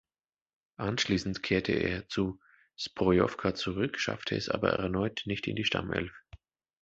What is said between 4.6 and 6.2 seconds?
erneut nicht in die Stammelf.